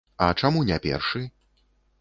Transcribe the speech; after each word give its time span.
А 0.27 0.29
чаму 0.41 0.63
не 0.71 0.79
першы? 0.87 1.23